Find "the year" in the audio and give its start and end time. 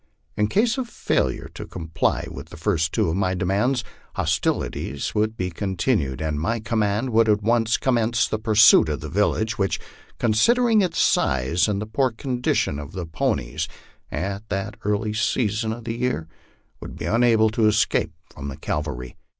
15.83-16.27